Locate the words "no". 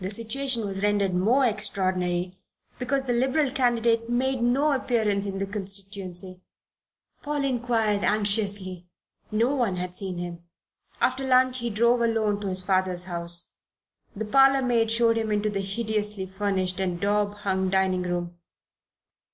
4.42-4.72, 9.30-9.54